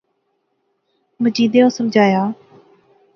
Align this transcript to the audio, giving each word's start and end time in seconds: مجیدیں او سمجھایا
مجیدیں 1.21 1.63
او 1.65 1.69
سمجھایا 1.77 2.23